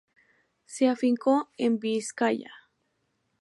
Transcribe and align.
Se 0.65 0.87
afincó 0.87 1.51
en 1.59 1.77
Vizcaya. 1.77 2.51